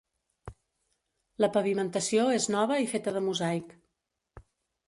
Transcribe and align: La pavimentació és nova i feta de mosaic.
La 1.45 1.51
pavimentació 1.59 2.25
és 2.39 2.47
nova 2.57 2.81
i 2.87 2.91
feta 2.95 3.15
de 3.19 3.25
mosaic. 3.29 3.77